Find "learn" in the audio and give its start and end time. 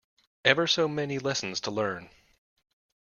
1.69-2.09